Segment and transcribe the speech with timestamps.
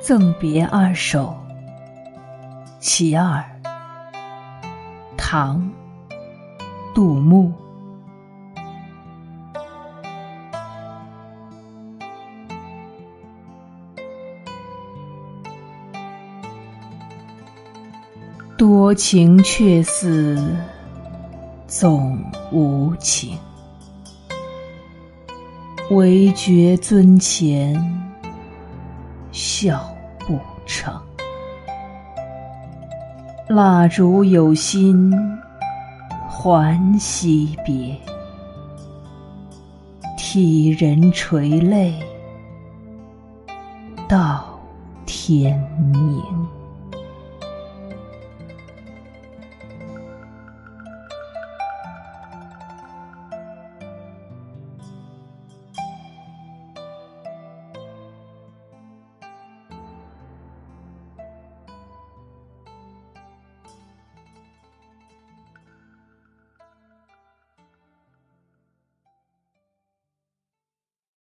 [0.00, 1.36] 赠别二首·
[2.80, 3.44] 其二，
[5.16, 5.60] 唐·
[6.94, 7.52] 杜牧。
[18.56, 20.56] 多情却似
[21.68, 22.18] 总
[22.50, 23.38] 无情，
[25.90, 28.07] 唯觉樽前
[29.60, 30.94] 笑不成。
[33.48, 35.12] 蜡烛有心
[36.28, 37.96] 还惜别，
[40.16, 41.92] 替人垂泪
[44.06, 44.44] 到
[45.06, 45.58] 天
[45.92, 46.22] 明。